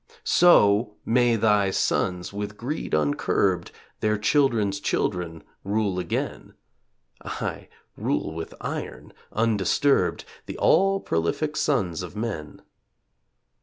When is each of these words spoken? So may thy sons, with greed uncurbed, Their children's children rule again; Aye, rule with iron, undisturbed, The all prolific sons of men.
So 0.23 0.95
may 1.05 1.35
thy 1.35 1.69
sons, 1.69 2.33
with 2.33 2.57
greed 2.57 2.95
uncurbed, 2.95 3.71
Their 3.99 4.17
children's 4.17 4.79
children 4.79 5.43
rule 5.63 5.99
again; 5.99 6.55
Aye, 7.23 7.67
rule 7.95 8.33
with 8.33 8.55
iron, 8.61 9.13
undisturbed, 9.31 10.25
The 10.47 10.57
all 10.57 11.01
prolific 11.01 11.55
sons 11.55 12.01
of 12.01 12.15
men. 12.15 12.63